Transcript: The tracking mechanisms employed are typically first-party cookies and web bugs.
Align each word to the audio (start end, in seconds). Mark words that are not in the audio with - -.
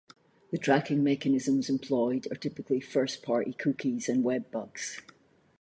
The 0.49 0.57
tracking 0.57 1.03
mechanisms 1.03 1.69
employed 1.69 2.25
are 2.31 2.35
typically 2.35 2.79
first-party 2.79 3.53
cookies 3.53 4.09
and 4.09 4.23
web 4.23 4.49
bugs. 4.49 4.99